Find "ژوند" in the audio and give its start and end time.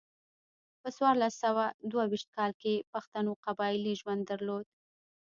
3.99-4.21